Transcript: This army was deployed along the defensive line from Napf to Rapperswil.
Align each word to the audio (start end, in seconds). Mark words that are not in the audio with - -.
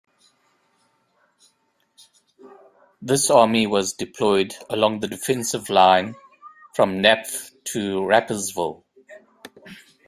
This 3.03 3.29
army 3.29 3.67
was 3.67 3.93
deployed 3.93 4.55
along 4.67 4.99
the 5.01 5.07
defensive 5.07 5.69
line 5.69 6.15
from 6.73 7.01
Napf 7.03 7.51
to 7.65 8.01
Rapperswil. 8.01 8.81